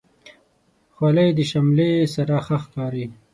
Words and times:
خولۍ 0.95 1.29
د 1.37 1.39
شملې 1.51 1.91
سره 2.15 2.35
ښه 2.45 2.57
ښکاري. 2.63 3.05